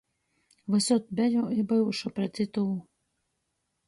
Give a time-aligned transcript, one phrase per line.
[0.75, 2.65] Vysod beju i byušu pret itū.